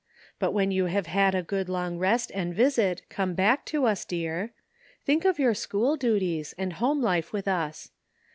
But 0.39 0.49
when 0.51 0.71
you 0.71 0.85
have 0.87 1.05
had 1.05 1.35
a 1.35 1.43
good 1.43 1.69
long 1.69 1.99
rest 1.99 2.31
and 2.33 2.55
visit 2.55 3.07
come 3.07 3.35
back 3.35 3.65
to 3.65 3.85
us, 3.85 4.03
dear. 4.03 4.51
Think 5.05 5.25
of 5.25 5.37
your 5.37 5.53
school 5.53 5.95
duties, 5.95 6.55
and 6.57 6.73
home 6.73 7.03
life 7.03 7.31
with 7.31 7.47
us. 7.47 7.91